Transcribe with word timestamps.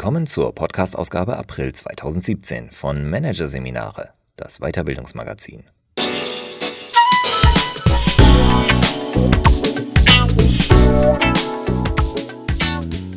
Willkommen 0.00 0.26
zur 0.26 0.54
Podcast-Ausgabe 0.54 1.36
April 1.36 1.74
2017 1.74 2.70
von 2.70 3.10
Managerseminare, 3.10 4.14
das 4.34 4.60
Weiterbildungsmagazin. 4.60 5.64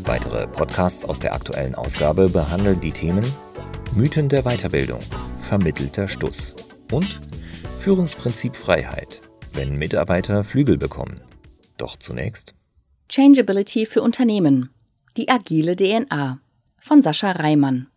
Weitere 0.04 0.45
Podcasts 0.48 1.05
aus 1.05 1.21
der 1.21 1.34
aktuellen 1.34 1.73
Ausgabe 1.75 2.27
behandeln 2.27 2.81
die 2.81 2.91
Themen 2.91 3.25
Mythen 3.95 4.27
der 4.27 4.43
Weiterbildung, 4.43 5.00
vermittelter 5.39 6.09
Stuss 6.09 6.54
und 6.91 7.21
Führungsprinzip 7.79 8.57
Freiheit, 8.57 9.21
wenn 9.54 9.77
Mitarbeiter 9.77 10.43
Flügel 10.43 10.77
bekommen. 10.77 11.21
Doch 11.77 11.95
zunächst 11.95 12.55
Changeability 13.07 13.85
für 13.85 14.02
Unternehmen. 14.02 14.70
Die 15.15 15.29
agile 15.29 15.77
DNA 15.77 16.42
von 16.83 17.01
Sascha 17.01 17.31
Reimann. 17.31 17.87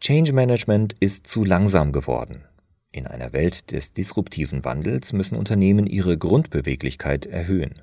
Change 0.00 0.32
Management 0.32 0.96
ist 0.98 1.28
zu 1.28 1.44
langsam 1.44 1.92
geworden. 1.92 2.44
In 2.90 3.06
einer 3.06 3.32
Welt 3.32 3.70
des 3.70 3.92
disruptiven 3.92 4.64
Wandels 4.64 5.12
müssen 5.12 5.38
Unternehmen 5.38 5.86
ihre 5.86 6.18
Grundbeweglichkeit 6.18 7.26
erhöhen. 7.26 7.82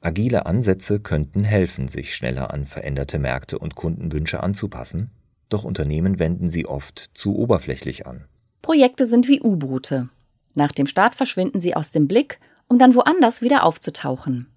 Agile 0.00 0.46
Ansätze 0.46 0.98
könnten 0.98 1.44
helfen, 1.44 1.86
sich 1.86 2.16
schneller 2.16 2.52
an 2.52 2.66
veränderte 2.66 3.20
Märkte 3.20 3.60
und 3.60 3.76
Kundenwünsche 3.76 4.42
anzupassen, 4.42 5.12
doch 5.48 5.62
Unternehmen 5.62 6.18
wenden 6.18 6.50
sie 6.50 6.66
oft 6.66 7.10
zu 7.14 7.38
oberflächlich 7.38 8.08
an. 8.08 8.24
Projekte 8.62 9.06
sind 9.06 9.28
wie 9.28 9.40
U-Boote. 9.40 10.08
Nach 10.54 10.72
dem 10.72 10.88
Start 10.88 11.14
verschwinden 11.14 11.60
sie 11.60 11.76
aus 11.76 11.92
dem 11.92 12.08
Blick, 12.08 12.40
um 12.66 12.80
dann 12.80 12.96
woanders 12.96 13.40
wieder 13.40 13.62
aufzutauchen. 13.62 14.48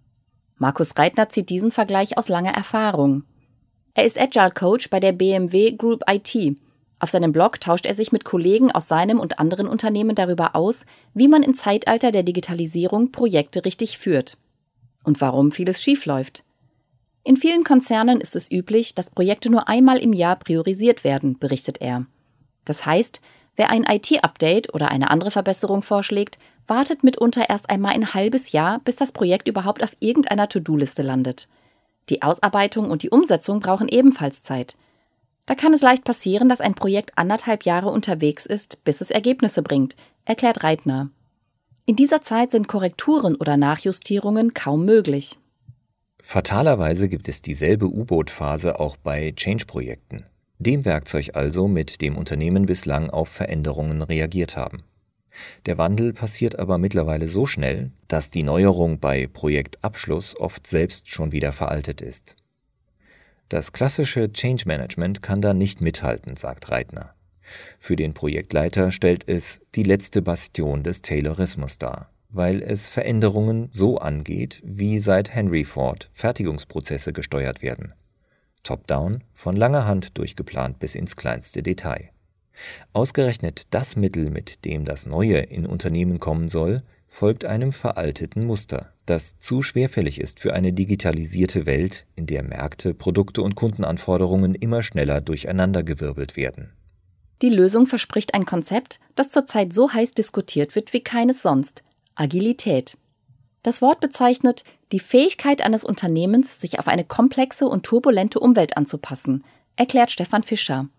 Markus 0.58 0.98
Reitner 0.98 1.30
zieht 1.30 1.50
diesen 1.50 1.70
Vergleich 1.70 2.18
aus 2.18 2.30
langer 2.30 2.54
Erfahrung. 2.54 3.26
Er 3.96 4.06
ist 4.06 4.20
Agile 4.20 4.52
Coach 4.52 4.90
bei 4.90 5.00
der 5.00 5.12
BMW 5.12 5.72
Group 5.72 6.02
IT. 6.10 6.58
Auf 7.00 7.12
seinem 7.12 7.32
Blog 7.32 7.60
tauscht 7.60 7.86
er 7.86 7.94
sich 7.94 8.12
mit 8.12 8.26
Kollegen 8.26 8.72
aus 8.72 8.88
seinem 8.88 9.20
und 9.20 9.38
anderen 9.38 9.68
Unternehmen 9.68 10.16
darüber 10.16 10.56
aus, 10.56 10.86
wie 11.14 11.28
man 11.28 11.44
im 11.44 11.54
Zeitalter 11.54 12.12
der 12.12 12.24
Digitalisierung 12.24 13.12
Projekte 13.12 13.66
richtig 13.66 14.00
führt. 14.00 14.38
Und 15.04 15.22
warum 15.22 15.52
vieles 15.52 15.82
schiefläuft. 15.82 16.44
In 17.24 17.38
vielen 17.38 17.64
Konzernen 17.64 18.20
ist 18.20 18.36
es 18.36 18.50
üblich, 18.52 18.96
dass 18.96 19.12
Projekte 19.12 19.52
nur 19.52 19.68
einmal 19.70 20.00
im 20.00 20.12
Jahr 20.12 20.38
priorisiert 20.38 21.04
werden, 21.04 21.38
berichtet 21.38 21.80
er. 21.80 22.06
Das 22.66 22.86
heißt, 22.86 23.22
wer 23.56 23.70
ein 23.70 23.84
IT-Update 23.84 24.74
oder 24.74 24.90
eine 24.90 25.12
andere 25.12 25.30
Verbesserung 25.30 25.84
vorschlägt, 25.84 26.40
wartet 26.66 27.04
mitunter 27.04 27.50
erst 27.50 27.70
einmal 27.70 27.94
ein 27.94 28.14
halbes 28.16 28.54
Jahr, 28.54 28.80
bis 28.80 28.96
das 28.96 29.12
Projekt 29.12 29.48
überhaupt 29.48 29.84
auf 29.84 29.96
irgendeiner 30.00 30.50
To-Do-Liste 30.50 31.04
landet. 31.04 31.48
Die 32.10 32.22
Ausarbeitung 32.22 32.92
und 32.92 33.04
die 33.04 33.10
Umsetzung 33.10 33.60
brauchen 33.60 33.88
ebenfalls 33.88 34.44
Zeit. 34.44 34.76
Da 35.46 35.56
kann 35.56 35.74
es 35.74 35.82
leicht 35.82 36.04
passieren, 36.04 36.50
dass 36.50 36.62
ein 36.62 36.76
Projekt 36.76 37.18
anderthalb 37.18 37.64
Jahre 37.64 37.90
unterwegs 37.90 38.46
ist, 38.46 38.84
bis 38.84 39.02
es 39.02 39.12
Ergebnisse 39.12 39.62
bringt, 39.62 39.96
erklärt 40.26 40.64
Reitner. 40.64 41.10
In 41.86 41.98
dieser 41.98 42.22
Zeit 42.22 42.52
sind 42.52 42.70
Korrekturen 42.70 43.36
oder 43.36 43.58
Nachjustierungen 43.58 44.54
kaum 44.54 44.86
möglich. 44.86 45.38
Fatalerweise 46.22 47.10
gibt 47.10 47.28
es 47.28 47.42
dieselbe 47.42 47.88
U-Boot-Phase 47.88 48.80
auch 48.80 48.96
bei 48.96 49.34
Change-Projekten, 49.36 50.26
dem 50.60 50.86
Werkzeug 50.86 51.32
also, 51.34 51.68
mit 51.68 52.00
dem 52.00 52.18
Unternehmen 52.18 52.66
bislang 52.66 53.10
auf 53.10 53.28
Veränderungen 53.28 54.02
reagiert 54.02 54.56
haben. 54.56 54.84
Der 55.66 55.78
Wandel 55.78 56.14
passiert 56.14 56.60
aber 56.60 56.78
mittlerweile 56.78 57.28
so 57.28 57.46
schnell, 57.46 57.92
dass 58.08 58.32
die 58.32 58.44
Neuerung 58.44 59.00
bei 59.00 59.28
Projektabschluss 59.28 60.40
oft 60.40 60.68
selbst 60.68 61.10
schon 61.10 61.32
wieder 61.32 61.52
veraltet 61.52 62.02
ist. 62.02 62.36
Das 63.50 63.72
klassische 63.72 64.32
Change 64.32 64.64
Management 64.66 65.22
kann 65.22 65.42
da 65.42 65.54
nicht 65.54 65.82
mithalten, 65.82 66.36
sagt 66.36 66.72
Reitner. 66.72 67.14
Für 67.78 67.96
den 67.96 68.14
Projektleiter 68.14 68.92
stellt 68.92 69.28
es 69.28 69.62
die 69.76 69.84
letzte 69.84 70.22
Bastion 70.22 70.84
des 70.84 71.02
Taylorismus 71.02 71.78
dar, 71.78 72.10
weil 72.30 72.62
es 72.62 72.88
Veränderungen 72.88 73.68
so 73.72 73.98
angeht, 73.98 74.62
wie 74.64 75.00
seit 75.00 75.34
Henry 75.34 75.66
Ford 75.66 76.10
Fertigungsprozesse 76.12 77.14
gesteuert 77.14 77.62
werden. 77.62 77.94
Top-down, 78.64 79.24
von 79.34 79.58
langer 79.58 79.86
Hand 79.86 80.18
durchgeplant 80.18 80.80
bis 80.80 80.96
ins 80.96 81.18
kleinste 81.18 81.62
Detail. 81.62 82.13
Ausgerechnet 82.94 83.68
das 83.72 83.96
Mittel, 83.96 84.30
mit 84.30 84.66
dem 84.66 84.86
das 84.86 85.06
Neue 85.06 85.40
in 85.40 85.66
Unternehmen 85.66 86.20
kommen 86.20 86.50
soll, 86.50 86.84
folgt 87.08 87.46
einem 87.46 87.74
veralteten 87.74 88.46
Muster, 88.46 88.92
das 89.06 89.38
zu 89.38 89.62
schwerfällig 89.62 90.20
ist 90.20 90.40
für 90.40 90.54
eine 90.54 90.74
digitalisierte 90.74 91.66
Welt, 91.66 92.08
in 92.16 92.26
der 92.26 92.44
Märkte, 92.44 92.94
Produkte 92.94 93.42
und 93.42 93.56
Kundenanforderungen 93.56 94.56
immer 94.56 94.82
schneller 94.82 95.22
durcheinandergewirbelt 95.22 96.36
werden. 96.36 96.74
Die 97.44 97.50
Lösung 97.50 97.88
verspricht 97.88 98.34
ein 98.34 98.46
Konzept, 98.46 99.00
das 99.16 99.30
zurzeit 99.30 99.74
so 99.74 99.92
heiß 99.92 100.14
diskutiert 100.14 100.76
wird 100.76 100.94
wie 100.94 101.02
keines 101.02 101.42
sonst 101.42 101.84
Agilität. 102.16 102.98
Das 103.64 103.82
Wort 103.82 104.00
bezeichnet 104.00 104.64
die 104.92 105.00
Fähigkeit 105.00 105.62
eines 105.62 105.84
Unternehmens, 105.84 106.60
sich 106.60 106.80
auf 106.80 106.88
eine 106.88 107.04
komplexe 107.04 107.68
und 107.68 107.86
turbulente 107.86 108.40
Umwelt 108.40 108.76
anzupassen, 108.78 109.44
erklärt 109.76 110.12
Stefan 110.12 110.44
Fischer. 110.44 110.90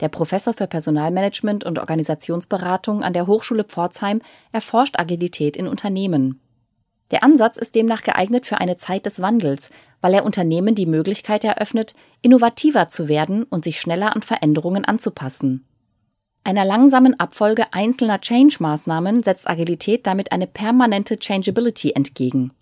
Der 0.00 0.08
Professor 0.08 0.52
für 0.52 0.66
Personalmanagement 0.66 1.64
und 1.64 1.78
Organisationsberatung 1.78 3.02
an 3.02 3.12
der 3.12 3.26
Hochschule 3.26 3.64
Pforzheim 3.64 4.20
erforscht 4.50 4.98
Agilität 4.98 5.56
in 5.56 5.68
Unternehmen. 5.68 6.40
Der 7.10 7.22
Ansatz 7.22 7.56
ist 7.56 7.74
demnach 7.74 8.02
geeignet 8.02 8.44
für 8.44 8.58
eine 8.58 8.76
Zeit 8.76 9.06
des 9.06 9.22
Wandels, 9.22 9.70
weil 10.00 10.14
er 10.14 10.24
Unternehmen 10.24 10.74
die 10.74 10.86
Möglichkeit 10.86 11.44
eröffnet, 11.44 11.94
innovativer 12.22 12.88
zu 12.88 13.08
werden 13.08 13.44
und 13.44 13.62
sich 13.62 13.78
schneller 13.78 14.16
an 14.16 14.22
Veränderungen 14.22 14.84
anzupassen. 14.84 15.64
Einer 16.42 16.64
langsamen 16.64 17.18
Abfolge 17.20 17.72
einzelner 17.72 18.20
Change-Maßnahmen 18.20 19.22
setzt 19.22 19.48
Agilität 19.48 20.06
damit 20.06 20.32
eine 20.32 20.46
permanente 20.46 21.18
Changeability 21.18 21.92
entgegen. 21.92 22.52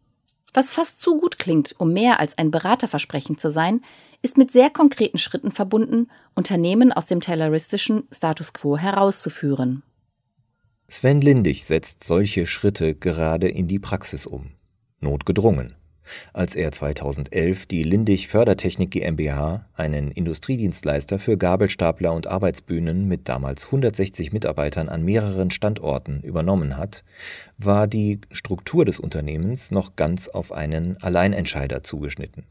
Was 0.55 0.71
fast 0.71 1.01
zu 1.01 1.17
gut 1.17 1.39
klingt, 1.39 1.75
um 1.79 1.93
mehr 1.93 2.21
als 2.21 2.37
ein 2.37 2.51
Beraterversprechen 2.51 3.39
zu 3.39 3.51
sein, 3.51 3.81
ist 4.23 4.39
mit 4.39 4.51
sehr 4.51 4.71
konkreten 4.71 5.19
Schritten 5.19 5.51
verbunden, 5.51 6.09
Unternehmen 6.35 6.93
aus 6.93 7.07
dem 7.07 7.21
tayloristischen 7.21 8.05
Status 8.13 8.53
quo 8.53 8.79
herauszuführen. 8.79 9.83
Sven 10.89 11.21
Lindig 11.21 11.65
setzt 11.65 12.05
solche 12.05 12.47
Schritte 12.47 12.95
gerade 12.95 13.49
in 13.49 13.67
die 13.67 13.79
Praxis 13.79 14.27
um. 14.27 14.53
Notgedrungen. 15.01 15.75
Als 16.33 16.55
er 16.55 16.73
2011 16.73 17.67
die 17.67 17.83
Lindig 17.83 18.29
Fördertechnik 18.29 18.91
GmbH, 18.91 19.67
einen 19.75 20.11
Industriedienstleister 20.11 21.19
für 21.19 21.39
Gabelstapler 21.39 22.13
und 22.13 22.27
Arbeitsbühnen 22.27 23.07
mit 23.07 23.29
damals 23.29 23.67
160 23.67 24.33
Mitarbeitern 24.33 24.89
an 24.89 25.05
mehreren 25.05 25.51
Standorten 25.51 26.21
übernommen 26.23 26.77
hat, 26.77 27.05
war 27.59 27.87
die 27.87 28.21
Struktur 28.31 28.85
des 28.85 28.99
Unternehmens 28.99 29.71
noch 29.71 29.97
ganz 29.97 30.29
auf 30.29 30.53
einen 30.53 30.97
Alleinentscheider 31.03 31.83
zugeschnitten. 31.83 32.45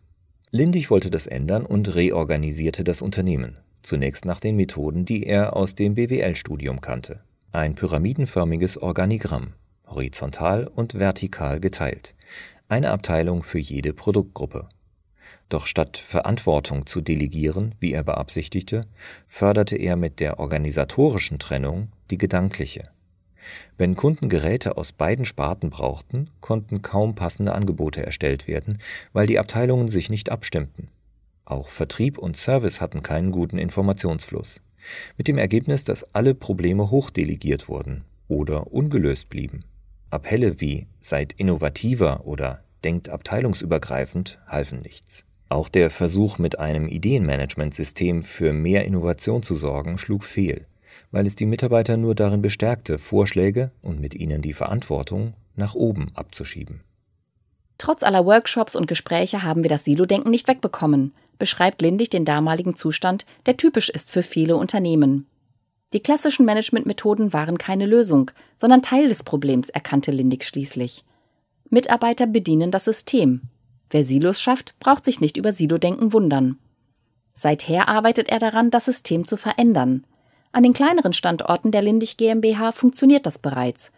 Lindig 0.54 0.90
wollte 0.90 1.10
das 1.10 1.28
ändern 1.28 1.66
und 1.66 1.96
reorganisierte 1.96 2.84
das 2.84 3.02
Unternehmen, 3.02 3.58
zunächst 3.84 4.26
nach 4.26 4.42
den 4.42 4.58
Methoden, 4.58 5.06
die 5.06 5.26
er 5.26 5.56
aus 5.56 5.76
dem 5.76 5.96
BWL-Studium 5.96 6.82
kannte. 6.82 7.22
Ein 7.54 7.76
pyramidenförmiges 7.76 8.78
Organigramm, 8.78 9.54
horizontal 9.88 10.68
und 10.68 10.96
vertikal 10.96 11.62
geteilt, 11.62 12.16
eine 12.68 12.92
Abteilung 12.92 13.44
für 13.44 13.60
jede 13.60 13.94
Produktgruppe. 13.94 14.68
Doch 15.48 15.68
statt 15.68 15.98
Verantwortung 15.98 16.86
zu 16.86 17.00
delegieren, 17.00 17.74
wie 17.80 17.94
er 17.94 18.04
beabsichtigte, 18.04 18.88
förderte 19.28 19.78
er 19.78 19.96
mit 19.96 20.20
der 20.20 20.38
organisatorischen 20.40 21.40
Trennung 21.40 21.94
die 22.10 22.18
gedankliche. 22.18 22.90
Wenn 23.78 23.96
Kunden 23.96 24.30
Geräte 24.30 24.78
aus 24.78 24.92
beiden 24.92 25.26
Sparten 25.26 25.70
brauchten, 25.70 26.30
konnten 26.40 26.82
kaum 26.82 27.16
passende 27.16 27.54
Angebote 27.54 28.06
erstellt 28.06 28.48
werden, 28.48 28.78
weil 29.14 29.28
die 29.28 29.40
Abteilungen 29.40 29.88
sich 29.88 30.10
nicht 30.10 30.32
abstimmten. 30.32 30.90
Auch 31.46 31.68
Vertrieb 31.68 32.18
und 32.18 32.38
Service 32.38 32.82
hatten 32.82 33.04
keinen 33.04 33.32
guten 33.32 33.58
Informationsfluss. 33.58 34.62
Mit 35.18 35.28
dem 35.28 35.38
Ergebnis, 35.38 35.84
dass 35.84 36.16
alle 36.16 36.34
Probleme 36.34 36.90
hochdelegiert 36.90 37.68
wurden 37.68 38.04
oder 38.28 38.72
ungelöst 38.72 39.30
blieben. 39.30 39.66
Appelle 40.10 40.60
wie 40.62 40.88
seid 41.00 41.34
innovativer 41.34 42.26
oder 42.26 42.64
denkt 42.84 43.10
abteilungsübergreifend 43.10 44.40
halfen 44.48 44.82
nichts. 44.82 45.26
Auch 45.50 45.68
der 45.68 45.90
Versuch, 45.90 46.38
mit 46.38 46.60
einem 46.60 46.88
Ideenmanagementsystem 46.88 48.22
für 48.22 48.54
mehr 48.54 48.86
Innovation 48.86 49.44
zu 49.44 49.54
sorgen, 49.56 49.98
schlug 49.98 50.24
fehl 50.24 50.66
weil 51.10 51.26
es 51.26 51.36
die 51.36 51.46
Mitarbeiter 51.46 51.98
nur 51.98 52.16
darin 52.16 52.42
bestärkte, 52.42 52.98
Vorschläge 52.98 53.72
und 53.82 54.00
mit 54.00 54.14
ihnen 54.14 54.42
die 54.42 54.54
Verantwortung 54.54 55.34
nach 55.56 55.76
oben 55.76 56.12
abzuschieben. 56.14 56.82
Trotz 57.78 58.04
aller 58.04 58.26
Workshops 58.26 58.76
und 58.76 58.86
Gespräche 58.88 59.42
haben 59.42 59.64
wir 59.64 59.70
das 59.70 59.86
Silo-Denken 59.86 60.30
nicht 60.30 60.48
wegbekommen, 60.48 61.14
beschreibt 61.40 61.82
Lindig 61.82 62.12
den 62.12 62.26
damaligen 62.26 62.76
Zustand, 62.76 63.26
der 63.48 63.58
typisch 63.58 63.90
ist 63.90 64.12
für 64.12 64.22
viele 64.22 64.56
Unternehmen. 64.56 65.26
Die 65.94 66.00
klassischen 66.00 66.46
Managementmethoden 66.46 67.34
waren 67.34 67.58
keine 67.58 67.86
Lösung, 67.86 68.32
sondern 68.56 68.84
Teil 68.84 69.10
des 69.10 69.24
Problems, 69.24 69.70
erkannte 69.70 70.12
Lindig 70.12 70.46
schließlich. 70.46 71.04
Mitarbeiter 71.70 72.28
bedienen 72.28 72.70
das 72.70 72.86
System. 72.86 73.42
Wer 73.90 74.06
Silos 74.06 74.40
schafft, 74.40 74.76
braucht 74.80 75.04
sich 75.04 75.20
nicht 75.20 75.36
über 75.36 75.52
Silo-Denken 75.52 76.14
wundern. 76.14 76.60
Seither 77.34 77.88
arbeitet 77.88 78.30
er 78.30 78.40
daran, 78.40 78.72
das 78.72 78.86
System 78.86 79.26
zu 79.26 79.38
verändern. 79.38 80.06
An 80.52 80.64
den 80.64 80.74
kleineren 80.74 81.14
Standorten 81.14 81.72
der 81.72 81.82
Lindig 81.82 82.18
GmbH 82.18 82.72
funktioniert 82.74 83.26
das 83.26 83.40
bereits. 83.40 83.92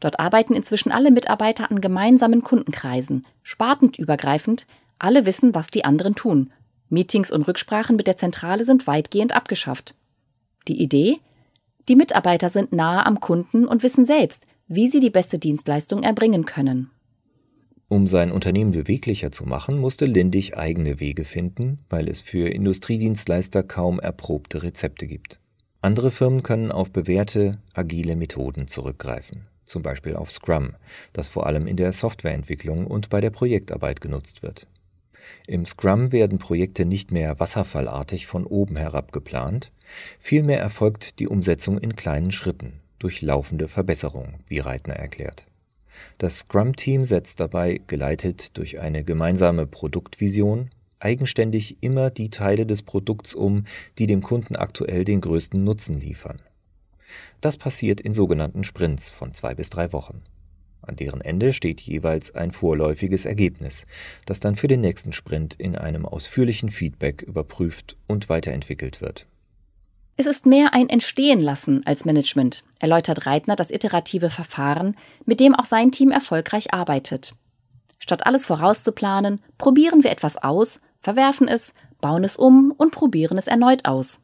Dort 0.00 0.18
arbeiten 0.18 0.54
inzwischen 0.54 0.90
alle 0.90 1.10
Mitarbeiter 1.10 1.70
an 1.70 1.80
gemeinsamen 1.80 2.42
Kundenkreisen, 2.42 3.26
spartenübergreifend, 3.42 4.66
alle 4.98 5.26
wissen, 5.26 5.54
was 5.54 5.68
die 5.68 5.84
anderen 5.84 6.14
tun. 6.14 6.52
Meetings 6.88 7.30
und 7.30 7.46
Rücksprachen 7.46 7.96
mit 7.96 8.06
der 8.06 8.16
Zentrale 8.16 8.64
sind 8.64 8.86
weitgehend 8.86 9.34
abgeschafft. 9.34 9.94
Die 10.68 10.82
Idee? 10.82 11.18
Die 11.88 11.96
Mitarbeiter 11.96 12.50
sind 12.50 12.72
nahe 12.72 13.06
am 13.06 13.20
Kunden 13.20 13.66
und 13.66 13.82
wissen 13.82 14.04
selbst, 14.04 14.46
wie 14.66 14.88
sie 14.88 15.00
die 15.00 15.10
beste 15.10 15.38
Dienstleistung 15.38 16.02
erbringen 16.02 16.44
können. 16.44 16.90
Um 17.88 18.06
sein 18.06 18.30
Unternehmen 18.30 18.70
beweglicher 18.70 19.32
zu 19.32 19.44
machen, 19.46 19.78
musste 19.78 20.06
Lindig 20.06 20.56
eigene 20.56 21.00
Wege 21.00 21.24
finden, 21.24 21.80
weil 21.88 22.08
es 22.08 22.22
für 22.22 22.48
Industriedienstleister 22.48 23.64
kaum 23.64 23.98
erprobte 23.98 24.62
Rezepte 24.62 25.08
gibt. 25.08 25.39
Andere 25.82 26.10
Firmen 26.10 26.42
können 26.42 26.72
auf 26.72 26.90
bewährte, 26.90 27.58
agile 27.72 28.14
Methoden 28.14 28.68
zurückgreifen, 28.68 29.46
zum 29.64 29.82
Beispiel 29.82 30.14
auf 30.14 30.30
Scrum, 30.30 30.74
das 31.14 31.28
vor 31.28 31.46
allem 31.46 31.66
in 31.66 31.78
der 31.78 31.92
Softwareentwicklung 31.92 32.86
und 32.86 33.08
bei 33.08 33.22
der 33.22 33.30
Projektarbeit 33.30 34.02
genutzt 34.02 34.42
wird. 34.42 34.66
Im 35.46 35.64
Scrum 35.64 36.12
werden 36.12 36.38
Projekte 36.38 36.84
nicht 36.84 37.12
mehr 37.12 37.40
wasserfallartig 37.40 38.26
von 38.26 38.44
oben 38.44 38.76
herab 38.76 39.10
geplant, 39.10 39.72
vielmehr 40.18 40.60
erfolgt 40.60 41.18
die 41.18 41.28
Umsetzung 41.28 41.78
in 41.78 41.96
kleinen 41.96 42.30
Schritten 42.30 42.80
durch 42.98 43.22
laufende 43.22 43.66
Verbesserung, 43.66 44.34
wie 44.48 44.58
Reitner 44.58 44.94
erklärt. 44.94 45.46
Das 46.18 46.40
Scrum-Team 46.40 47.04
setzt 47.04 47.40
dabei, 47.40 47.80
geleitet 47.86 48.58
durch 48.58 48.80
eine 48.80 49.02
gemeinsame 49.02 49.66
Produktvision, 49.66 50.70
eigenständig 51.00 51.78
immer 51.80 52.10
die 52.10 52.30
Teile 52.30 52.66
des 52.66 52.82
Produkts 52.82 53.34
um, 53.34 53.64
die 53.98 54.06
dem 54.06 54.22
Kunden 54.22 54.56
aktuell 54.56 55.04
den 55.04 55.20
größten 55.20 55.62
Nutzen 55.62 55.94
liefern. 55.94 56.40
Das 57.40 57.56
passiert 57.56 58.00
in 58.00 58.14
sogenannten 58.14 58.64
Sprints 58.64 59.10
von 59.10 59.34
zwei 59.34 59.54
bis 59.54 59.70
drei 59.70 59.92
Wochen. 59.92 60.22
An 60.82 60.96
deren 60.96 61.20
Ende 61.20 61.52
steht 61.52 61.80
jeweils 61.80 62.34
ein 62.34 62.50
vorläufiges 62.50 63.26
Ergebnis, 63.26 63.86
das 64.26 64.40
dann 64.40 64.56
für 64.56 64.68
den 64.68 64.80
nächsten 64.80 65.12
Sprint 65.12 65.54
in 65.54 65.76
einem 65.76 66.06
ausführlichen 66.06 66.70
Feedback 66.70 67.22
überprüft 67.22 67.96
und 68.06 68.28
weiterentwickelt 68.28 69.00
wird. 69.00 69.26
Es 70.16 70.26
ist 70.26 70.46
mehr 70.46 70.74
ein 70.74 70.88
Entstehenlassen 70.88 71.86
als 71.86 72.04
Management, 72.04 72.62
erläutert 72.78 73.26
Reitner 73.26 73.56
das 73.56 73.70
iterative 73.70 74.30
Verfahren, 74.30 74.96
mit 75.24 75.40
dem 75.40 75.54
auch 75.54 75.64
sein 75.64 75.92
Team 75.92 76.10
erfolgreich 76.10 76.74
arbeitet. 76.74 77.34
Statt 77.98 78.26
alles 78.26 78.44
vorauszuplanen, 78.44 79.40
probieren 79.58 80.02
wir 80.02 80.10
etwas 80.10 80.36
aus, 80.36 80.80
verwerfen 81.00 81.48
es, 81.48 81.72
bauen 82.00 82.24
es 82.24 82.36
um 82.36 82.72
und 82.76 82.92
probieren 82.92 83.38
es 83.38 83.46
erneut 83.46 83.86
aus. 83.86 84.20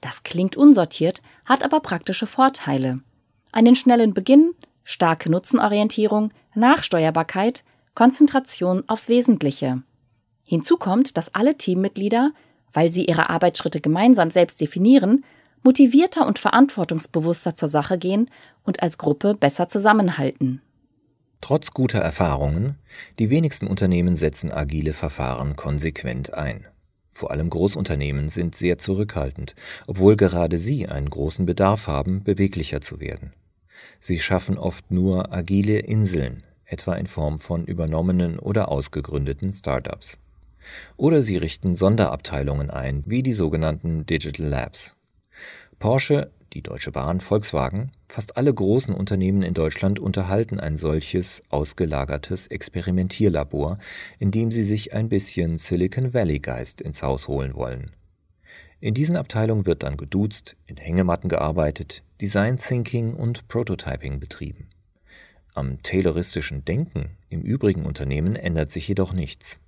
Das 0.00 0.22
klingt 0.22 0.56
unsortiert, 0.56 1.22
hat 1.44 1.64
aber 1.64 1.80
praktische 1.80 2.26
Vorteile. 2.26 3.00
Einen 3.52 3.74
schnellen 3.74 4.14
Beginn, 4.14 4.52
starke 4.84 5.30
Nutzenorientierung, 5.30 6.32
Nachsteuerbarkeit, 6.54 7.64
Konzentration 7.94 8.84
aufs 8.86 9.08
Wesentliche. 9.08 9.82
Hinzu 10.44 10.76
kommt, 10.76 11.16
dass 11.16 11.34
alle 11.34 11.56
Teammitglieder 11.56 12.32
weil 12.72 12.92
sie 12.92 13.04
ihre 13.04 13.30
Arbeitsschritte 13.30 13.80
gemeinsam 13.80 14.30
selbst 14.30 14.60
definieren, 14.60 15.24
motivierter 15.62 16.26
und 16.26 16.38
verantwortungsbewusster 16.38 17.54
zur 17.54 17.68
Sache 17.68 17.98
gehen 17.98 18.30
und 18.64 18.82
als 18.82 18.98
Gruppe 18.98 19.34
besser 19.34 19.68
zusammenhalten. 19.68 20.62
Trotz 21.40 21.70
guter 21.70 22.00
Erfahrungen, 22.00 22.76
die 23.18 23.30
wenigsten 23.30 23.66
Unternehmen 23.66 24.16
setzen 24.16 24.52
agile 24.52 24.92
Verfahren 24.92 25.56
konsequent 25.56 26.34
ein. 26.34 26.66
Vor 27.08 27.30
allem 27.30 27.50
Großunternehmen 27.50 28.28
sind 28.28 28.54
sehr 28.54 28.78
zurückhaltend, 28.78 29.54
obwohl 29.86 30.16
gerade 30.16 30.58
sie 30.58 30.86
einen 30.86 31.10
großen 31.10 31.46
Bedarf 31.46 31.86
haben, 31.86 32.22
beweglicher 32.22 32.80
zu 32.80 33.00
werden. 33.00 33.32
Sie 34.00 34.20
schaffen 34.20 34.58
oft 34.58 34.90
nur 34.90 35.32
agile 35.32 35.78
Inseln, 35.80 36.44
etwa 36.64 36.94
in 36.94 37.06
Form 37.06 37.40
von 37.40 37.64
übernommenen 37.64 38.38
oder 38.38 38.68
ausgegründeten 38.70 39.52
Startups. 39.52 40.18
Oder 40.96 41.22
sie 41.22 41.38
richten 41.38 41.74
Sonderabteilungen 41.74 42.70
ein, 42.70 43.02
wie 43.06 43.22
die 43.22 43.32
sogenannten 43.32 44.06
Digital 44.06 44.46
Labs. 44.46 44.94
Porsche, 45.78 46.30
die 46.52 46.62
Deutsche 46.62 46.92
Bahn, 46.92 47.20
Volkswagen, 47.20 47.90
fast 48.08 48.36
alle 48.36 48.52
großen 48.52 48.94
Unternehmen 48.94 49.42
in 49.42 49.54
Deutschland 49.54 49.98
unterhalten 49.98 50.60
ein 50.60 50.76
solches 50.76 51.42
ausgelagertes 51.50 52.46
Experimentierlabor, 52.46 53.78
in 54.18 54.30
dem 54.30 54.50
sie 54.50 54.62
sich 54.62 54.94
ein 54.94 55.08
bisschen 55.08 55.58
Silicon 55.58 56.14
Valley 56.14 56.38
Geist 56.38 56.80
ins 56.80 57.02
Haus 57.02 57.28
holen 57.28 57.54
wollen. 57.54 57.90
In 58.80 58.94
diesen 58.94 59.16
Abteilungen 59.16 59.66
wird 59.66 59.82
dann 59.82 59.96
geduzt, 59.96 60.56
in 60.66 60.76
Hängematten 60.76 61.28
gearbeitet, 61.28 62.02
Design 62.20 62.56
Thinking 62.56 63.14
und 63.14 63.48
Prototyping 63.48 64.20
betrieben. 64.20 64.68
Am 65.54 65.82
tayloristischen 65.82 66.64
Denken 66.64 67.16
im 67.28 67.42
übrigen 67.42 67.84
Unternehmen 67.84 68.36
ändert 68.36 68.70
sich 68.70 68.86
jedoch 68.86 69.12
nichts. 69.12 69.58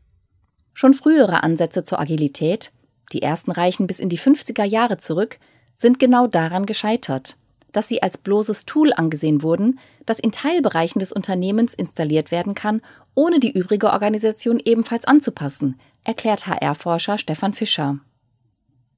Schon 0.72 0.94
frühere 0.94 1.42
Ansätze 1.42 1.82
zur 1.82 2.00
Agilität, 2.00 2.70
die 3.12 3.22
ersten 3.22 3.50
reichen 3.50 3.88
bis 3.88 3.98
in 3.98 4.08
die 4.08 4.18
50er 4.18 4.64
Jahre 4.64 4.98
zurück, 4.98 5.40
sind 5.80 5.98
genau 5.98 6.26
daran 6.26 6.66
gescheitert, 6.66 7.38
dass 7.72 7.88
sie 7.88 8.02
als 8.02 8.18
bloßes 8.18 8.66
Tool 8.66 8.92
angesehen 8.92 9.42
wurden, 9.42 9.78
das 10.04 10.18
in 10.18 10.30
Teilbereichen 10.30 10.98
des 10.98 11.10
Unternehmens 11.10 11.72
installiert 11.72 12.30
werden 12.30 12.54
kann, 12.54 12.82
ohne 13.14 13.40
die 13.40 13.52
übrige 13.52 13.90
Organisation 13.90 14.60
ebenfalls 14.62 15.06
anzupassen, 15.06 15.80
erklärt 16.04 16.46
HR-Forscher 16.46 17.16
Stefan 17.16 17.54
Fischer. 17.54 17.98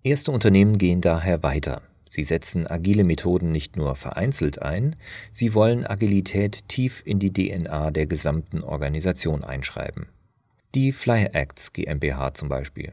Erste 0.03 0.33
Unternehmen 0.33 0.79
gehen 0.79 1.01
daher 1.01 1.45
weiter. 1.45 1.83
Sie 2.11 2.25
setzen 2.25 2.67
agile 2.67 3.05
Methoden 3.05 3.53
nicht 3.53 3.77
nur 3.77 3.95
vereinzelt 3.95 4.61
ein, 4.61 4.97
sie 5.31 5.55
wollen 5.55 5.87
Agilität 5.87 6.69
tief 6.69 7.03
in 7.07 7.21
die 7.21 7.33
DNA 7.33 7.93
der 7.93 8.07
gesamten 8.07 8.63
Organisation 8.63 9.45
einschreiben. 9.45 10.09
Die 10.75 10.93
FlyActs 10.93 11.73
GmbH 11.73 12.35
zum 12.35 12.49
Beispiel. 12.49 12.93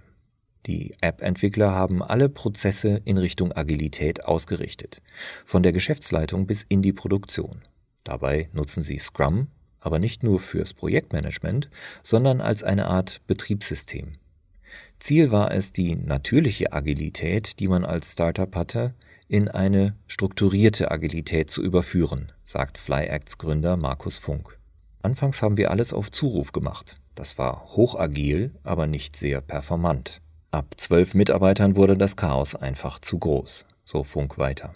Die 0.66 0.96
App-Entwickler 1.02 1.72
haben 1.72 2.04
alle 2.04 2.30
Prozesse 2.30 3.02
in 3.06 3.18
Richtung 3.18 3.54
Agilität 3.54 4.26
ausgerichtet, 4.26 5.02
von 5.46 5.64
der 5.64 5.72
Geschäftsleitung 5.72 6.48
bis 6.48 6.64
in 6.68 6.82
die 6.82 6.94
Produktion. 6.94 7.62
Dabei 8.04 8.50
nutzen 8.54 8.84
sie 8.84 9.00
Scrum, 9.00 9.48
aber 9.80 10.00
nicht 10.00 10.24
nur 10.24 10.40
fürs 10.40 10.74
Projektmanagement, 10.74 11.70
sondern 12.04 12.42
als 12.42 12.64
eine 12.64 12.88
Art 12.88 13.22
Betriebssystem. 13.28 14.14
Ziel 15.00 15.32
war 15.32 15.52
es, 15.52 15.72
die 15.72 15.96
natürliche 15.96 16.74
Agilität, 16.74 17.60
die 17.60 17.68
man 17.68 17.86
als 17.86 18.12
Startup 18.12 18.54
hatte, 18.56 18.94
in 19.30 19.48
eine 19.48 19.96
strukturierte 20.08 20.92
Agilität 20.92 21.50
zu 21.50 21.64
überführen, 21.64 22.32
sagt 22.44 22.78
FlyActs 22.78 23.38
Gründer 23.38 23.78
Markus 23.78 24.18
Funk. 24.18 24.58
Anfangs 25.02 25.42
haben 25.42 25.56
wir 25.56 25.72
alles 25.72 25.94
auf 25.94 26.12
Zuruf 26.12 26.52
gemacht. 26.52 27.00
Das 27.16 27.38
war 27.38 27.76
hochagil, 27.76 28.52
aber 28.64 28.88
nicht 28.88 29.16
sehr 29.16 29.40
performant. 29.40 30.22
Ab 30.52 30.74
zwölf 30.78 31.14
Mitarbeitern 31.14 31.76
wurde 31.76 31.96
das 31.96 32.16
Chaos 32.16 32.56
einfach 32.56 32.98
zu 33.00 33.20
groß, 33.20 33.66
so 33.86 34.04
Funk 34.04 34.40
weiter. 34.40 34.74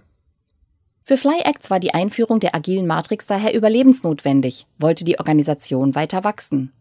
Für 1.03 1.17
FlyActs 1.17 1.71
war 1.71 1.79
die 1.79 1.93
Einführung 1.93 2.39
der 2.39 2.55
agilen 2.55 2.85
Matrix 2.85 3.25
daher 3.25 3.55
überlebensnotwendig, 3.55 4.67
wollte 4.77 5.03
die 5.03 5.17
Organisation 5.17 5.95
weiter 5.95 6.23
wachsen. 6.23 6.71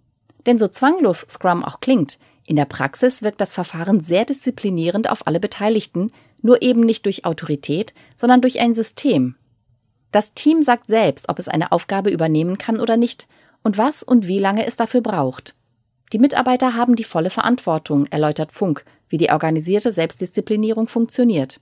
Denn 0.46 0.58
so 0.58 0.68
zwanglos 0.68 1.26
Scrum 1.28 1.64
auch 1.64 1.80
klingt, 1.80 2.18
in 2.46 2.56
der 2.56 2.66
Praxis 2.66 3.22
wirkt 3.22 3.40
das 3.40 3.52
Verfahren 3.52 4.00
sehr 4.00 4.25
disziplinierend 4.25 5.08
auf 5.08 5.26
alle 5.26 5.40
Beteiligten, 5.40 6.12
nur 6.42 6.61
eben 6.61 6.80
nicht 6.80 7.06
durch 7.06 7.25
Autorität, 7.25 7.94
sondern 8.16 8.42
durch 8.42 8.61
ein 8.61 8.75
System. 8.75 9.37
Das 10.11 10.34
Team 10.34 10.61
sagt 10.61 10.88
selbst, 10.88 11.28
ob 11.30 11.38
es 11.38 11.49
eine 11.49 11.72
Aufgabe 11.72 12.11
übernehmen 12.11 12.58
kann 12.58 12.78
oder 12.78 12.96
nicht 12.96 13.26
und 13.62 13.78
was 13.78 14.02
und 14.02 14.28
wie 14.28 14.38
lange 14.38 14.66
es 14.66 14.76
dafür 14.76 15.00
braucht. 15.00 15.54
Die 16.12 16.19
Mitarbeiter 16.19 16.75
haben 16.75 16.95
die 16.95 17.04
volle 17.04 17.31
Verantwortung, 17.31 18.07
erläutert 18.07 18.52
Funk, 18.52 18.85
wie 19.09 19.16
die 19.16 19.31
organisierte 19.31 19.92
Selbstdisziplinierung 19.92 20.87
funktioniert. 20.87 21.61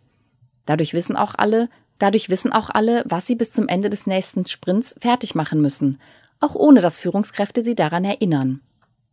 Dadurch 0.66 0.92
wissen 0.92 1.16
auch 1.16 1.34
alle, 1.36 1.68
dadurch 1.98 2.30
wissen 2.30 2.52
auch 2.52 2.68
alle, 2.70 3.04
was 3.06 3.26
sie 3.26 3.36
bis 3.36 3.52
zum 3.52 3.68
Ende 3.68 3.90
des 3.90 4.06
nächsten 4.06 4.46
Sprints 4.46 4.96
fertig 5.00 5.34
machen 5.34 5.60
müssen, 5.60 6.00
auch 6.40 6.54
ohne 6.54 6.80
dass 6.80 6.98
Führungskräfte 6.98 7.62
sie 7.62 7.74
daran 7.74 8.04
erinnern. 8.04 8.60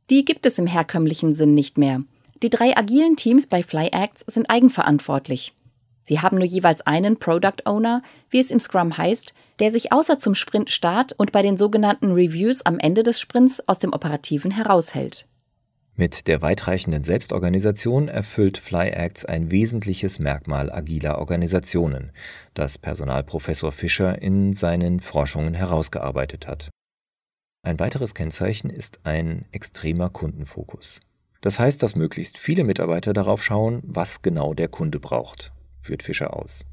Die 0.09 0.25
gibt 0.25 0.45
es 0.45 0.57
im 0.57 0.67
herkömmlichen 0.67 1.33
Sinn 1.33 1.53
nicht 1.53 1.77
mehr. 1.77 2.01
Die 2.41 2.49
drei 2.49 2.77
agilen 2.77 3.15
Teams 3.15 3.47
bei 3.47 3.61
FlyActs 3.61 4.23
sind 4.27 4.49
eigenverantwortlich. 4.49 5.53
Sie 6.07 6.21
haben 6.21 6.37
nur 6.37 6.47
jeweils 6.47 6.87
einen 6.87 7.19
Product 7.19 7.65
Owner, 7.65 8.01
wie 8.29 8.39
es 8.39 8.49
im 8.49 8.61
Scrum 8.61 8.97
heißt, 8.97 9.33
der 9.59 9.71
sich 9.71 9.91
außer 9.91 10.17
zum 10.17 10.35
Sprintstart 10.35 11.11
und 11.11 11.33
bei 11.33 11.41
den 11.41 11.57
sogenannten 11.57 12.13
Reviews 12.13 12.65
am 12.65 12.79
Ende 12.79 13.03
des 13.03 13.19
Sprints 13.19 13.61
aus 13.67 13.79
dem 13.79 13.91
Operativen 13.91 14.51
heraushält. 14.51 15.27
Mit 15.97 16.27
der 16.27 16.41
weitreichenden 16.41 17.03
Selbstorganisation 17.03 18.07
erfüllt 18.07 18.57
FlyActs 18.57 19.25
ein 19.25 19.51
wesentliches 19.51 20.17
Merkmal 20.17 20.71
agiler 20.71 21.17
Organisationen, 21.17 22.13
das 22.53 22.77
Personalprofessor 22.77 23.73
Fischer 23.73 24.21
in 24.21 24.53
seinen 24.53 25.01
Forschungen 25.01 25.55
herausgearbeitet 25.55 26.47
hat. 26.47 26.69
Ein 27.63 27.79
weiteres 27.79 28.13
Kennzeichen 28.13 28.69
ist 28.69 29.01
ein 29.03 29.43
extremer 29.51 30.09
Kundenfokus. 30.09 31.01
Das 31.41 31.59
heißt, 31.59 31.83
dass 31.83 31.97
möglichst 31.97 32.37
viele 32.37 32.63
Mitarbeiter 32.63 33.11
darauf 33.11 33.43
schauen, 33.43 33.81
was 33.83 34.21
genau 34.21 34.53
der 34.53 34.69
Kunde 34.69 35.01
braucht, 35.01 35.51
führt 35.87 36.03
Fischer 36.03 36.35
aus. 36.35 36.65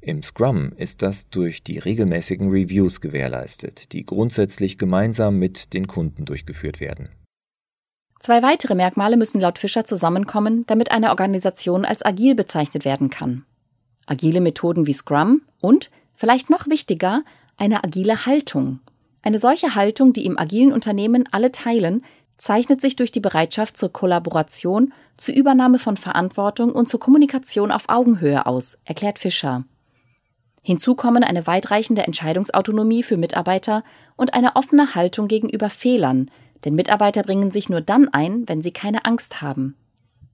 Im 0.00 0.22
Scrum 0.22 0.72
ist 0.76 1.02
das 1.02 1.28
durch 1.28 1.62
die 1.62 1.78
regelmäßigen 1.78 2.50
Reviews 2.50 3.00
gewährleistet, 3.00 3.92
die 3.92 4.06
grundsätzlich 4.06 4.78
gemeinsam 4.78 5.38
mit 5.38 5.72
den 5.74 5.88
Kunden 5.88 6.24
durchgeführt 6.24 6.80
werden. 6.80 7.08
Zwei 8.20 8.42
weitere 8.42 8.74
Merkmale 8.74 9.16
müssen 9.16 9.40
laut 9.40 9.58
Fischer 9.58 9.84
zusammenkommen, 9.84 10.64
damit 10.66 10.92
eine 10.92 11.10
Organisation 11.10 11.84
als 11.84 12.04
agil 12.04 12.34
bezeichnet 12.34 12.84
werden 12.84 13.10
kann. 13.10 13.44
Agile 14.06 14.40
Methoden 14.40 14.86
wie 14.86 14.92
Scrum 14.92 15.42
und, 15.60 15.90
vielleicht 16.14 16.48
noch 16.48 16.68
wichtiger, 16.68 17.22
eine 17.56 17.84
agile 17.84 18.24
Haltung. 18.24 18.80
Eine 19.22 19.38
solche 19.38 19.74
Haltung, 19.74 20.12
die 20.12 20.26
im 20.26 20.38
agilen 20.38 20.72
Unternehmen 20.72 21.28
alle 21.32 21.52
teilen, 21.52 22.02
zeichnet 22.38 22.80
sich 22.80 22.96
durch 22.96 23.12
die 23.12 23.20
Bereitschaft 23.20 23.76
zur 23.76 23.92
Kollaboration, 23.92 24.94
zur 25.16 25.34
Übernahme 25.34 25.78
von 25.78 25.96
Verantwortung 25.96 26.72
und 26.72 26.88
zur 26.88 27.00
Kommunikation 27.00 27.70
auf 27.70 27.88
Augenhöhe 27.88 28.46
aus, 28.46 28.78
erklärt 28.84 29.18
Fischer. 29.18 29.64
Hinzu 30.62 30.94
kommen 30.94 31.24
eine 31.24 31.46
weitreichende 31.46 32.02
Entscheidungsautonomie 32.02 33.02
für 33.02 33.16
Mitarbeiter 33.16 33.84
und 34.16 34.34
eine 34.34 34.56
offene 34.56 34.94
Haltung 34.94 35.28
gegenüber 35.28 35.70
Fehlern, 35.70 36.30
denn 36.64 36.74
Mitarbeiter 36.74 37.22
bringen 37.22 37.50
sich 37.50 37.68
nur 37.68 37.80
dann 37.80 38.08
ein, 38.08 38.48
wenn 38.48 38.62
sie 38.62 38.72
keine 38.72 39.04
Angst 39.04 39.42
haben. 39.42 39.76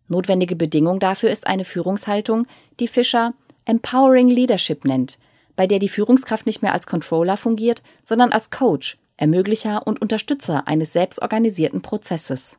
Notwendige 0.09 0.57
Bedingung 0.57 1.01
dafür 1.01 1.31
ist 1.31 1.47
eine 1.47 1.65
Führungshaltung, 1.65 2.47
die 2.81 2.89
Fischer 2.89 3.33
Empowering 3.65 4.29
Leadership 4.29 4.85
nennt, 4.85 5.19
bei 5.57 5.67
der 5.67 5.79
die 5.79 5.89
Führungskraft 5.89 6.47
nicht 6.47 6.63
mehr 6.63 6.75
als 6.75 6.87
Controller 6.87 7.37
fungiert, 7.37 7.83
sondern 8.03 8.33
als 8.33 8.51
Coach, 8.51 8.99
Ermöglicher 9.17 9.87
und 9.87 10.03
Unterstützer 10.03 10.67
eines 10.67 10.93
selbstorganisierten 10.93 11.83
Prozesses. 11.83 12.59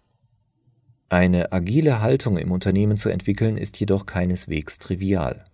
Eine 1.09 1.51
agile 1.51 2.01
Haltung 2.01 2.37
im 2.37 2.51
Unternehmen 2.51 2.97
zu 2.97 3.09
entwickeln, 3.09 3.57
ist 3.57 3.79
jedoch 3.79 4.05
keineswegs 4.05 4.79
trivial. 4.79 5.45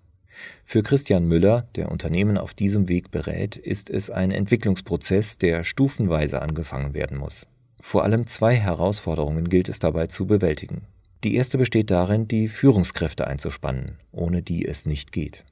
Für 0.63 0.83
Christian 0.83 1.25
Müller, 1.25 1.67
der 1.75 1.91
Unternehmen 1.91 2.37
auf 2.37 2.53
diesem 2.53 2.87
Weg 2.87 3.11
berät, 3.11 3.57
ist 3.57 3.89
es 3.89 4.09
ein 4.09 4.31
Entwicklungsprozess, 4.31 5.37
der 5.37 5.63
stufenweise 5.63 6.41
angefangen 6.41 6.93
werden 6.93 7.17
muss. 7.17 7.47
Vor 7.79 8.03
allem 8.03 8.27
zwei 8.27 8.55
Herausforderungen 8.55 9.49
gilt 9.49 9.69
es 9.69 9.79
dabei 9.79 10.07
zu 10.07 10.27
bewältigen. 10.27 10.83
Die 11.23 11.35
erste 11.35 11.57
besteht 11.57 11.91
darin, 11.91 12.27
die 12.27 12.47
Führungskräfte 12.47 13.27
einzuspannen, 13.27 13.97
ohne 14.11 14.41
die 14.41 14.65
es 14.65 14.85
nicht 14.85 15.11
geht. 15.11 15.45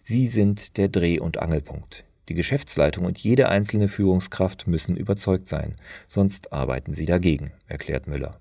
Sie 0.00 0.26
sind 0.26 0.76
der 0.76 0.88
Dreh- 0.88 1.20
und 1.20 1.38
Angelpunkt. 1.38 2.04
Die 2.28 2.34
Geschäftsleitung 2.34 3.04
und 3.04 3.18
jede 3.18 3.48
einzelne 3.48 3.88
Führungskraft 3.88 4.66
müssen 4.66 4.96
überzeugt 4.96 5.48
sein, 5.48 5.76
sonst 6.08 6.52
arbeiten 6.52 6.92
sie 6.92 7.06
dagegen, 7.06 7.52
erklärt 7.66 8.06
Müller. 8.06 8.40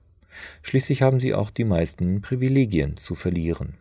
Schließlich 0.62 1.02
haben 1.02 1.20
sie 1.20 1.34
auch 1.34 1.50
die 1.50 1.66
meisten 1.66 2.22
Privilegien 2.22 2.98
zu 2.98 3.16
verlieren. 3.16 3.76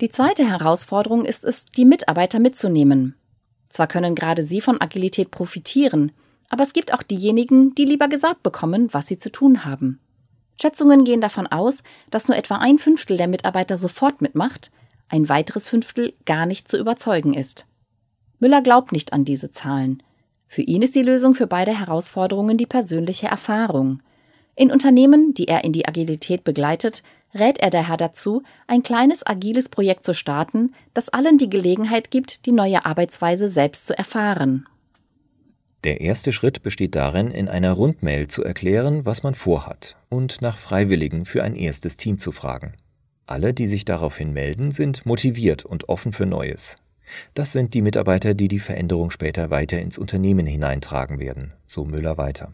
Die 0.00 0.08
zweite 0.08 0.48
Herausforderung 0.48 1.24
ist 1.24 1.44
es, 1.44 1.66
die 1.66 1.84
Mitarbeiter 1.84 2.40
mitzunehmen. 2.40 3.14
Zwar 3.68 3.86
können 3.86 4.14
gerade 4.14 4.42
sie 4.42 4.60
von 4.60 4.80
Agilität 4.80 5.30
profitieren, 5.30 6.12
aber 6.48 6.64
es 6.64 6.72
gibt 6.72 6.92
auch 6.92 7.02
diejenigen, 7.02 7.74
die 7.76 7.84
lieber 7.84 8.08
gesagt 8.08 8.42
bekommen, 8.42 8.88
was 8.92 9.06
sie 9.06 9.18
zu 9.18 9.30
tun 9.30 9.64
haben. 9.64 10.00
Schätzungen 10.60 11.04
gehen 11.04 11.20
davon 11.20 11.46
aus, 11.46 11.82
dass 12.10 12.28
nur 12.28 12.36
etwa 12.36 12.56
ein 12.56 12.78
Fünftel 12.78 13.16
der 13.16 13.28
Mitarbeiter 13.28 13.78
sofort 13.78 14.20
mitmacht, 14.20 14.72
ein 15.08 15.28
weiteres 15.28 15.68
Fünftel 15.68 16.12
gar 16.26 16.46
nicht 16.46 16.68
zu 16.68 16.78
überzeugen 16.78 17.34
ist. 17.34 17.66
Müller 18.40 18.62
glaubt 18.62 18.90
nicht 18.90 19.12
an 19.12 19.24
diese 19.24 19.50
Zahlen. 19.50 20.02
Für 20.48 20.62
ihn 20.62 20.82
ist 20.82 20.96
die 20.96 21.02
Lösung 21.02 21.34
für 21.34 21.46
beide 21.46 21.78
Herausforderungen 21.78 22.56
die 22.56 22.66
persönliche 22.66 23.28
Erfahrung. 23.28 24.02
In 24.56 24.72
Unternehmen, 24.72 25.32
die 25.34 25.46
er 25.46 25.62
in 25.62 25.72
die 25.72 25.86
Agilität 25.86 26.42
begleitet, 26.42 27.02
rät 27.34 27.58
er 27.58 27.70
daher 27.70 27.96
dazu, 27.96 28.42
ein 28.66 28.82
kleines 28.82 29.24
agiles 29.24 29.68
Projekt 29.68 30.02
zu 30.02 30.12
starten, 30.12 30.74
das 30.92 31.08
allen 31.08 31.38
die 31.38 31.48
Gelegenheit 31.48 32.10
gibt, 32.10 32.46
die 32.46 32.52
neue 32.52 32.84
Arbeitsweise 32.84 33.48
selbst 33.48 33.86
zu 33.86 33.96
erfahren. 33.96 34.66
Der 35.84 36.00
erste 36.00 36.32
Schritt 36.32 36.62
besteht 36.62 36.94
darin, 36.94 37.30
in 37.30 37.48
einer 37.48 37.72
Rundmail 37.72 38.26
zu 38.26 38.44
erklären, 38.44 39.06
was 39.06 39.22
man 39.22 39.34
vorhat 39.34 39.96
und 40.08 40.42
nach 40.42 40.58
Freiwilligen 40.58 41.24
für 41.24 41.42
ein 41.42 41.56
erstes 41.56 41.96
Team 41.96 42.18
zu 42.18 42.32
fragen. 42.32 42.72
Alle, 43.26 43.54
die 43.54 43.66
sich 43.66 43.84
daraufhin 43.84 44.32
melden, 44.32 44.72
sind 44.72 45.06
motiviert 45.06 45.64
und 45.64 45.88
offen 45.88 46.12
für 46.12 46.26
Neues. 46.26 46.78
Das 47.34 47.52
sind 47.52 47.74
die 47.74 47.82
Mitarbeiter, 47.82 48.34
die 48.34 48.48
die 48.48 48.58
Veränderung 48.58 49.10
später 49.10 49.50
weiter 49.50 49.80
ins 49.80 49.98
Unternehmen 49.98 50.46
hineintragen 50.46 51.18
werden, 51.18 51.52
so 51.66 51.84
Müller 51.84 52.18
weiter. 52.18 52.52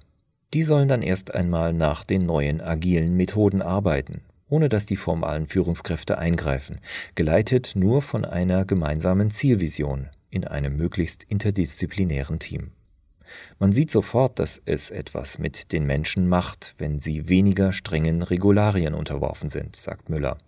Die 0.54 0.62
sollen 0.62 0.88
dann 0.88 1.02
erst 1.02 1.34
einmal 1.34 1.72
nach 1.72 2.04
den 2.04 2.26
neuen 2.26 2.60
agilen 2.60 3.16
Methoden 3.16 3.62
arbeiten 3.62 4.22
ohne 4.48 4.68
dass 4.68 4.86
die 4.86 4.96
formalen 4.96 5.46
Führungskräfte 5.46 6.18
eingreifen, 6.18 6.80
geleitet 7.14 7.72
nur 7.74 8.02
von 8.02 8.24
einer 8.24 8.64
gemeinsamen 8.64 9.30
Zielvision 9.30 10.08
in 10.30 10.44
einem 10.44 10.76
möglichst 10.76 11.24
interdisziplinären 11.24 12.38
Team. 12.38 12.72
Man 13.58 13.72
sieht 13.72 13.90
sofort, 13.90 14.38
dass 14.38 14.62
es 14.66 14.90
etwas 14.90 15.38
mit 15.38 15.72
den 15.72 15.84
Menschen 15.84 16.28
macht, 16.28 16.74
wenn 16.78 17.00
sie 17.00 17.28
weniger 17.28 17.72
strengen 17.72 18.22
Regularien 18.22 18.94
unterworfen 18.94 19.50
sind, 19.50 19.74
sagt 19.74 20.08
Müller. 20.08 20.38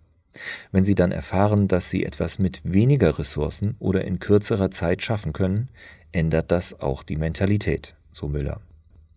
Wenn 0.73 0.85
sie 0.85 0.95
dann 0.95 1.13
erfahren, 1.13 1.69
dass 1.69 1.91
sie 1.91 2.05
etwas 2.05 2.39
mit 2.39 2.61
weniger 2.65 3.19
Ressourcen 3.19 3.77
oder 3.79 4.05
in 4.05 4.19
kürzerer 4.19 4.71
Zeit 4.71 5.03
schaffen 5.03 5.33
können, 5.33 5.69
ändert 6.13 6.51
das 6.51 6.81
auch 6.81 7.03
die 7.03 7.17
Mentalität, 7.17 7.95
so 8.11 8.29
Müller. 8.29 8.61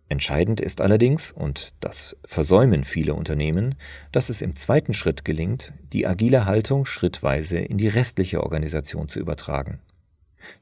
Entscheidend 0.09 0.59
ist 0.59 0.81
allerdings, 0.81 1.31
und 1.31 1.73
das 1.79 2.17
versäumen 2.25 2.83
viele 2.83 3.13
Unternehmen, 3.13 3.75
dass 4.11 4.27
es 4.27 4.41
im 4.41 4.57
zweiten 4.57 4.93
Schritt 4.93 5.23
gelingt, 5.23 5.71
die 5.93 6.05
agile 6.05 6.45
Haltung 6.45 6.85
schrittweise 6.85 7.59
in 7.59 7.77
die 7.77 7.87
restliche 7.87 8.43
Organisation 8.43 9.07
zu 9.07 9.21
übertragen. 9.21 9.79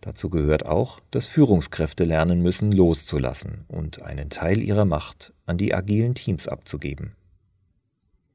Dazu 0.02 0.30
gehört 0.30 0.68
auch, 0.68 1.00
dass 1.10 1.26
Führungskräfte 1.26 2.04
lernen 2.04 2.42
müssen, 2.44 2.72
loszulassen 2.72 3.66
und 3.68 4.04
einen 4.04 4.30
Teil 4.30 4.62
ihrer 4.62 4.86
Macht 4.86 5.34
an 5.48 5.58
die 5.58 5.74
agilen 5.74 6.14
Teams 6.14 6.48
abzugeben. 6.48 7.16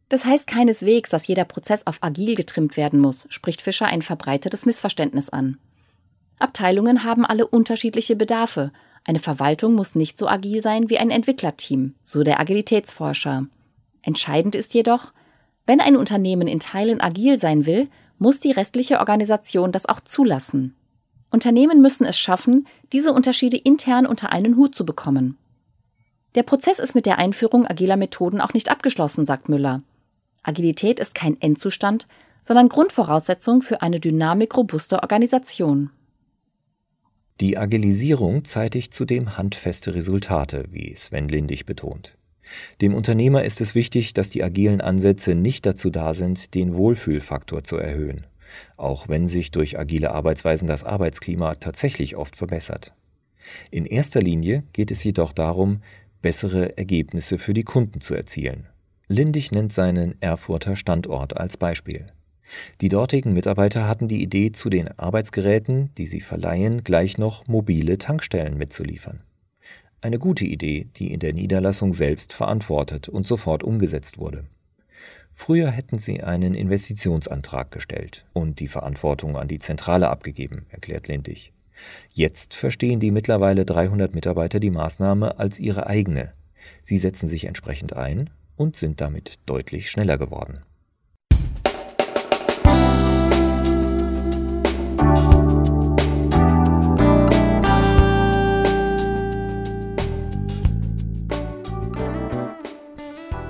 Das 0.08 0.24
heißt 0.24 0.46
keineswegs, 0.46 1.10
dass 1.10 1.26
jeder 1.26 1.44
Prozess 1.44 1.86
auf 1.86 1.98
agil 2.02 2.34
getrimmt 2.34 2.76
werden 2.76 3.00
muss, 3.00 3.26
spricht 3.30 3.62
Fischer 3.62 3.86
ein 3.86 4.02
verbreitetes 4.02 4.66
Missverständnis 4.66 5.28
an. 5.30 5.58
Abteilungen 6.38 7.04
haben 7.04 7.24
alle 7.24 7.46
unterschiedliche 7.46 8.16
Bedarfe 8.16 8.72
eine 9.04 9.18
Verwaltung 9.18 9.74
muss 9.74 9.94
nicht 9.94 10.16
so 10.16 10.26
agil 10.26 10.62
sein 10.62 10.88
wie 10.88 10.98
ein 10.98 11.10
Entwicklerteam, 11.10 11.94
so 12.02 12.22
der 12.22 12.40
Agilitätsforscher. 12.40 13.46
Entscheidend 14.00 14.54
ist 14.54 14.72
jedoch, 14.72 15.12
wenn 15.66 15.80
ein 15.80 15.96
Unternehmen 15.96 16.48
in 16.48 16.60
Teilen 16.60 17.00
agil 17.00 17.38
sein 17.38 17.66
will, 17.66 17.88
muss 18.18 18.40
die 18.40 18.52
restliche 18.52 19.00
Organisation 19.00 19.72
das 19.72 19.86
auch 19.86 20.00
zulassen. 20.00 20.74
Unternehmen 21.30 21.82
müssen 21.82 22.06
es 22.06 22.18
schaffen, 22.18 22.66
diese 22.92 23.12
Unterschiede 23.12 23.56
intern 23.56 24.06
unter 24.06 24.32
einen 24.32 24.56
Hut 24.56 24.74
zu 24.74 24.86
bekommen. 24.86 25.36
Der 26.34 26.42
Prozess 26.42 26.78
ist 26.78 26.94
mit 26.94 27.06
der 27.06 27.18
Einführung 27.18 27.66
agiler 27.66 27.96
Methoden 27.96 28.40
auch 28.40 28.54
nicht 28.54 28.70
abgeschlossen, 28.70 29.26
sagt 29.26 29.48
Müller. 29.48 29.82
Agilität 30.44 31.00
ist 31.00 31.14
kein 31.14 31.40
Endzustand, 31.40 32.06
sondern 32.44 32.68
Grundvoraussetzung 32.68 33.62
für 33.62 33.82
eine 33.82 33.98
dynamik 33.98 34.56
robuste 34.56 35.02
Organisation. 35.02 35.90
Die 37.40 37.58
Agilisierung 37.58 38.44
zeitigt 38.44 38.94
zudem 38.94 39.36
handfeste 39.36 39.94
Resultate, 39.94 40.66
wie 40.70 40.94
Sven 40.94 41.28
Lindig 41.28 41.66
betont. 41.66 42.16
Dem 42.80 42.94
Unternehmer 42.94 43.42
ist 43.42 43.60
es 43.60 43.74
wichtig, 43.74 44.14
dass 44.14 44.30
die 44.30 44.44
agilen 44.44 44.80
Ansätze 44.80 45.34
nicht 45.34 45.66
dazu 45.66 45.90
da 45.90 46.14
sind, 46.14 46.54
den 46.54 46.74
Wohlfühlfaktor 46.74 47.64
zu 47.64 47.76
erhöhen, 47.76 48.26
auch 48.76 49.08
wenn 49.08 49.26
sich 49.26 49.50
durch 49.50 49.78
agile 49.78 50.12
Arbeitsweisen 50.12 50.68
das 50.68 50.84
Arbeitsklima 50.84 51.54
tatsächlich 51.54 52.14
oft 52.14 52.36
verbessert. 52.36 52.94
In 53.70 53.86
erster 53.86 54.22
Linie 54.22 54.62
geht 54.72 54.90
es 54.90 55.02
jedoch 55.02 55.32
darum, 55.32 55.80
bessere 56.22 56.78
Ergebnisse 56.78 57.38
für 57.38 57.54
die 57.54 57.64
Kunden 57.64 58.00
zu 58.00 58.14
erzielen. 58.14 58.68
Lindig 59.08 59.52
nennt 59.52 59.72
seinen 59.72 60.20
Erfurter 60.22 60.76
Standort 60.76 61.36
als 61.36 61.58
Beispiel. 61.58 62.06
Die 62.80 62.88
dortigen 62.88 63.34
Mitarbeiter 63.34 63.86
hatten 63.86 64.08
die 64.08 64.22
Idee, 64.22 64.52
zu 64.52 64.70
den 64.70 64.88
Arbeitsgeräten, 64.98 65.94
die 65.96 66.06
sie 66.06 66.20
verleihen, 66.20 66.84
gleich 66.84 67.18
noch 67.18 67.46
mobile 67.46 67.98
Tankstellen 67.98 68.56
mitzuliefern. 68.56 69.20
Eine 70.00 70.18
gute 70.18 70.44
Idee, 70.44 70.88
die 70.96 71.12
in 71.12 71.20
der 71.20 71.32
Niederlassung 71.32 71.92
selbst 71.92 72.32
verantwortet 72.32 73.08
und 73.08 73.26
sofort 73.26 73.62
umgesetzt 73.62 74.18
wurde. 74.18 74.44
Früher 75.32 75.70
hätten 75.70 75.98
sie 75.98 76.22
einen 76.22 76.54
Investitionsantrag 76.54 77.70
gestellt 77.70 78.24
und 78.32 78.60
die 78.60 78.68
Verantwortung 78.68 79.36
an 79.36 79.48
die 79.48 79.58
Zentrale 79.58 80.08
abgegeben, 80.08 80.66
erklärt 80.70 81.08
Lindig. 81.08 81.52
Jetzt 82.12 82.54
verstehen 82.54 83.00
die 83.00 83.10
mittlerweile 83.10 83.64
300 83.64 84.14
Mitarbeiter 84.14 84.60
die 84.60 84.70
Maßnahme 84.70 85.38
als 85.38 85.58
ihre 85.58 85.88
eigene. 85.88 86.32
Sie 86.82 86.98
setzen 86.98 87.28
sich 87.28 87.44
entsprechend 87.44 87.94
ein 87.94 88.30
und 88.56 88.76
sind 88.76 89.00
damit 89.00 89.38
deutlich 89.46 89.90
schneller 89.90 90.18
geworden. 90.18 90.60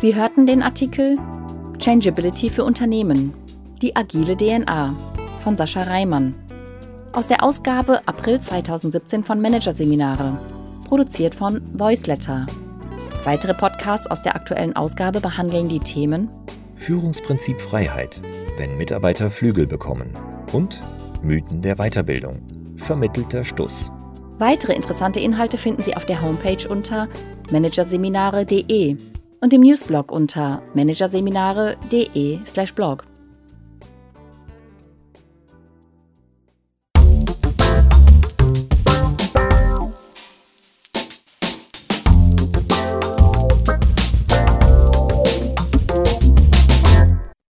Sie 0.04 0.14
hörten 0.14 0.46
den 0.46 0.62
Artikel 0.62 1.16
Changeability 1.78 2.50
für 2.50 2.62
Unternehmen. 2.62 3.32
Die 3.80 3.96
agile 3.96 4.36
DNA 4.36 4.94
von 5.40 5.56
Sascha 5.56 5.80
Reimann. 5.80 6.34
Aus 7.12 7.28
der 7.28 7.42
Ausgabe 7.42 8.06
April 8.06 8.38
2017 8.38 9.24
von 9.24 9.40
Managerseminare. 9.40 10.38
Produziert 10.88 11.34
von 11.34 11.62
Voiceletter. 11.72 12.46
Weitere 13.24 13.54
Podcasts 13.54 14.06
aus 14.06 14.20
der 14.20 14.36
aktuellen 14.36 14.76
Ausgabe 14.76 15.22
behandeln 15.22 15.66
die 15.68 15.80
Themen 15.80 16.28
Führungsprinzip 16.76 17.58
Freiheit, 17.58 18.20
wenn 18.58 18.76
Mitarbeiter 18.76 19.30
Flügel 19.30 19.66
bekommen 19.66 20.10
und 20.52 20.82
Mythen 21.22 21.62
der 21.62 21.76
Weiterbildung, 21.76 22.42
vermittelter 22.76 23.42
Stuss. 23.42 23.90
Weitere 24.38 24.74
interessante 24.74 25.20
Inhalte 25.20 25.56
finden 25.56 25.82
Sie 25.82 25.96
auf 25.96 26.04
der 26.04 26.20
Homepage 26.20 26.68
unter 26.68 27.08
managerseminare.de 27.50 28.98
und 29.40 29.54
im 29.54 29.62
Newsblog 29.62 30.12
unter 30.12 30.60
managerseminare.de/blog. 30.74 33.04